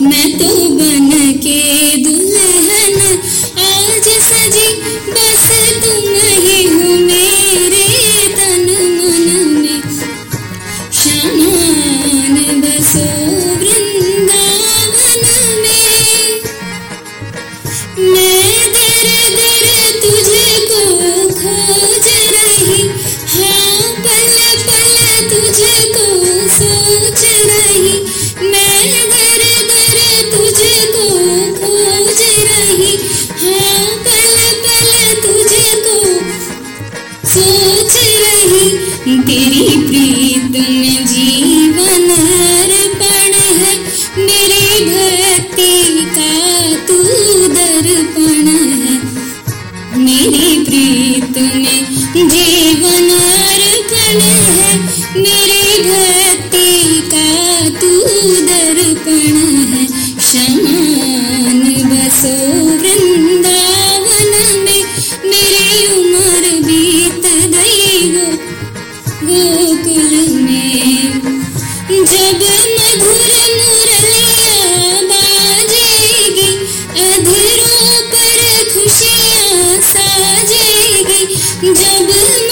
[0.00, 1.10] वृंदावन तो बन
[1.44, 1.60] के
[1.96, 2.96] दुल्हन,
[3.58, 4.68] आज सजी
[5.08, 5.46] बस
[5.84, 6.12] तुम
[8.36, 8.66] तन
[8.96, 9.80] मन में।
[10.92, 13.08] शमान बसो
[13.60, 15.22] वृंदावन
[15.62, 16.40] में।
[17.98, 19.06] मैं दर
[19.38, 19.64] दर
[20.02, 20.82] तुझको
[21.40, 21.77] खोज
[25.40, 27.92] सोच रही
[28.42, 29.42] मैं दर
[30.32, 31.04] तुझको
[31.58, 32.96] खोज रही
[33.42, 34.36] हाँ पल
[35.22, 35.96] तुझको
[37.34, 40.27] सोच रही तेरी प्रीत
[81.60, 82.47] जब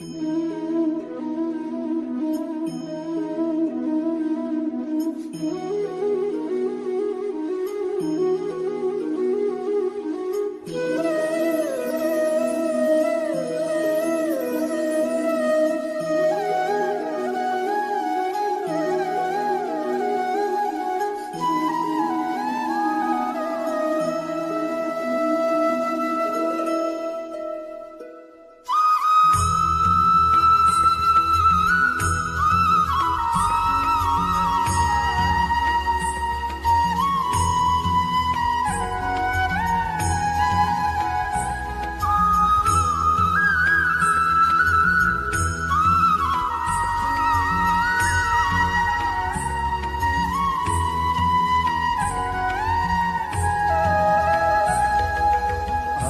[0.00, 0.39] Mm-hmm.